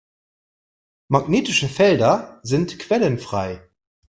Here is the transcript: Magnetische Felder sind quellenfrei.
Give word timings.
Magnetische 1.09 1.69
Felder 1.69 2.39
sind 2.41 2.79
quellenfrei. 2.79 3.63